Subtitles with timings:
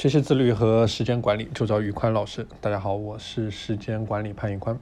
[0.00, 2.46] 学习自律和时间管理，就找宇宽老师。
[2.58, 4.80] 大家好，我是时间管理潘宇宽。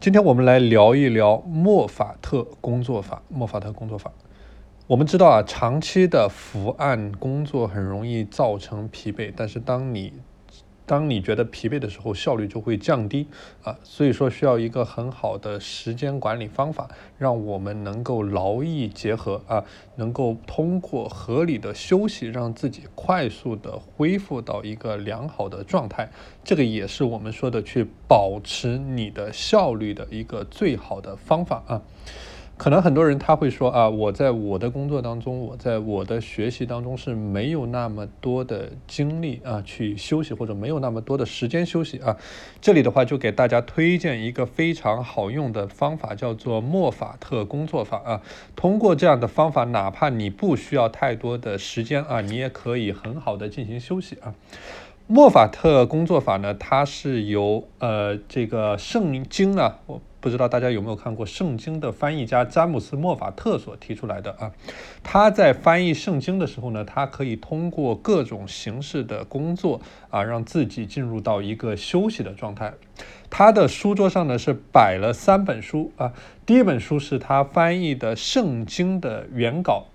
[0.00, 3.22] 今天我们来聊一聊莫法特工作法。
[3.28, 4.10] 莫法特工作法，
[4.88, 10.12] 我们知道啊，长期的伏案工作很容易造成疲惫，但是当你
[10.88, 13.26] 当你觉得疲惫的时候，效率就会降低
[13.62, 16.88] 啊，所以说需要一个很好的时间管理方法，
[17.18, 19.62] 让我们能够劳逸结合啊，
[19.96, 26.10] 能够通过合理的休息，让自己快速的恢复到一个良好的状态。
[26.42, 31.82] 这个也是我们说的去保持你的效率的一个最好的方法啊。
[32.58, 42.16] 可能很多人他会说啊，我在我的工作当中，我在我的学习当中是没有那么多的精力啊去休息，或者没有那么多的时间休息啊。
[42.60, 48.22] 这里的话就给大家推荐一个非常好用的方法，叫做莫法特工作法啊。
[48.56, 54.34] 通过这样的方法，哪怕你不需要太多的时间啊，你也可以很好的进行休息啊。
[55.10, 60.00] 莫法特工作法呢，它是由呃这个圣经啊，我。
[60.20, 64.50] 不知道大家有没有看过圣经的翻译家詹姆斯·莫法特所提出来的啊？
[65.04, 72.74] 他在翻译圣经的时候呢，他可以通过各种形式的工作啊，让自己进入到一个休息的状态。
[73.30, 76.12] 他的书桌上呢是摆了三本书啊，
[76.44, 79.86] 第一本书是他翻译的圣经的原稿。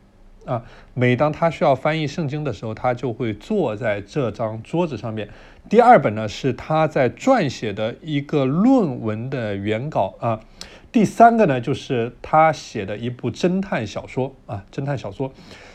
[0.46, 0.64] 啊，
[0.94, 5.30] 每当他需要翻译圣经的时候，他就会坐在这张桌子上面。
[5.70, 10.40] 第二本呢是他在撰写的一个论文的原稿啊。
[10.92, 15.32] 第三个呢就是他写的一部侦探小说啊，侦探小说。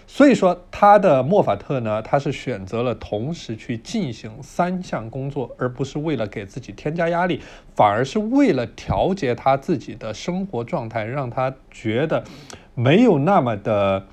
[0.06, 7.40] 所以说他的莫法特呢，他是选择了同时去进行三项工作，而不是为了给自己添加压力，
[7.74, 12.24] 反而是为了调节他自己的生活状态，让他觉得
[12.74, 14.06] 没有那么的。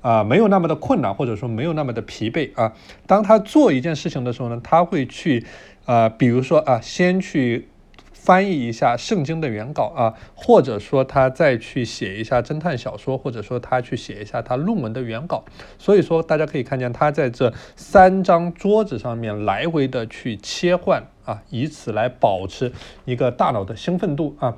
[0.00, 2.72] 啊，没有那么的困难，或者说没有那么的疲惫啊。
[3.06, 5.44] 当他做一件事情的时候呢，他会去，
[5.86, 7.68] 啊，比如说啊，先去
[8.12, 15.44] 翻译一下圣经的原稿啊，或者说他再去写一下侦探小说，或者说他去写一下他论文的原稿。
[15.78, 22.72] 所以说，大家可以看见他在这三张桌子上面来回的去切换啊，以此来保持
[23.04, 24.56] 一个大脑的兴奋度啊。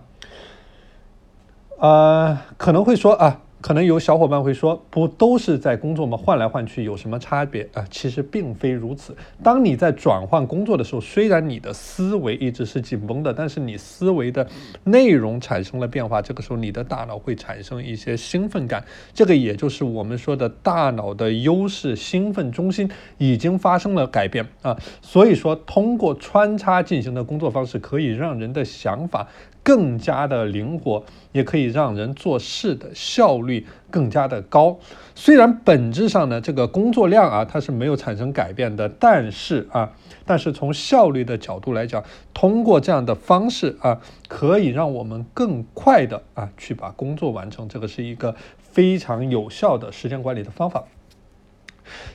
[1.78, 3.40] 呃，可能会说啊。
[3.60, 6.16] 可能有小伙伴会说，不都是在工作吗？
[6.16, 7.84] 换来换去有什么差别啊？
[7.90, 9.14] 其实并非如此。
[9.42, 14.46] 当你在转换工作的时候，虽然你的思维一直是紧绷的，但是你思维的
[14.84, 18.82] 内容产生了变化，这个时候你的大脑会产生一些兴奋感。
[19.12, 24.76] 这个也就是我们说的大脑的优势兴奋中心已经发生了改变啊。
[25.02, 29.28] 所以说，通过穿插进行的工作方式，可以让人的想法。
[29.70, 34.76] 更加的灵活，也可以让人做事的效率更加的高。
[35.14, 39.92] 虽然本质上呢，这个工作量啊，它是没有产生改变的，但是啊，
[40.26, 42.02] 但是从效率的角度来讲，
[42.34, 47.68] 通过这样的方式啊，可以让我们更快的啊去把工作完成。
[47.68, 50.82] 这个是一个非常有效的时间管理的方法。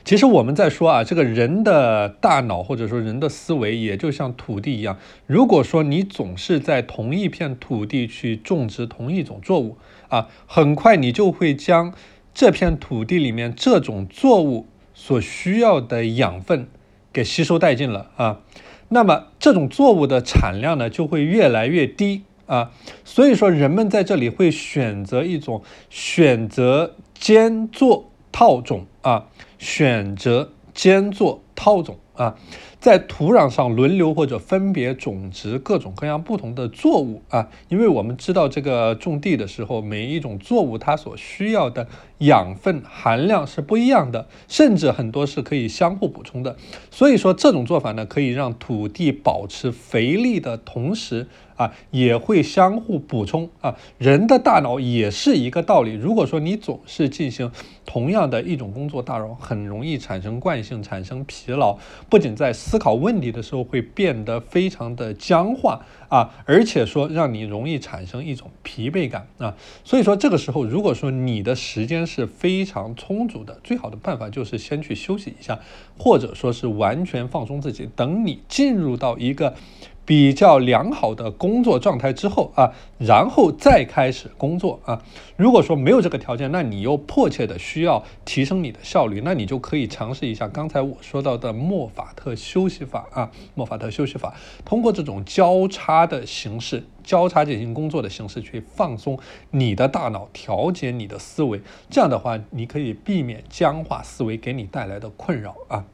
[0.04, 4.98] 其实我们在说啊，这个人的大脑或者说人的思维，也就像土地一样。
[5.26, 9.78] 如果说你总是在同一片土地去种植同一种作物
[10.08, 11.92] 啊，很快你就会将
[12.32, 16.68] 这片土地里面这种作物所需要的养分
[17.12, 18.40] 给吸收殆尽了啊。
[18.88, 22.70] 那么这种作物的产量呢，就会越来越低啊。
[23.04, 29.28] 所以说，人们在这里会选择一种选择间作套种啊。
[29.58, 32.36] 选择兼做套种啊，
[32.86, 41.88] 在土壤上轮流或者分别种植各种各样不同的作物啊，因为我们知道这个种地的时候，每一种作物它所需要的
[42.18, 46.54] 养分含量是不一样的，甚至很多是可以相互补充的。
[46.92, 51.26] 所以说这种做法呢，可以让土地保持肥力的同时。
[51.56, 53.76] 啊，也会相互补充啊。
[53.96, 55.94] 人的大脑也是一个道理。
[55.94, 57.50] 如果说你总是进行
[57.86, 61.78] 同样的一种工作，大脑很容易产生惯性，产生疲劳。
[62.10, 65.80] 不仅在思思考问题的时候会变得非常的僵化
[66.10, 69.56] 啊，而且说让你容易产生一种疲惫感啊。
[69.82, 75.58] 所以说这个时候，如果说你的时间是非常充足的，最好的办法就是先去休息一下，
[75.98, 79.54] 或者说是完全放松自己，等你进入到一个。
[80.06, 85.02] 比较良好的工作状态之后啊，然后再开始工作啊。
[85.36, 93.30] 如果说没有这个条件，那你又迫切的需要提升你的效率，那你就可以尝试一下刚才我说到的莫法特休息法啊。
[93.54, 94.32] 莫法特休息法，
[94.64, 99.18] 通过这种交叉的形式，交叉进行工作的形式去放松
[99.50, 101.60] 你的大脑，调节你的思维。
[101.90, 105.84] 这样的话，你可以避免僵化思维给你带来的困扰啊。